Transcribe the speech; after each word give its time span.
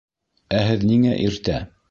Ә 0.61 0.61
һеҙ 0.69 0.87
ниңә 0.93 1.13
иртә? 1.29 1.61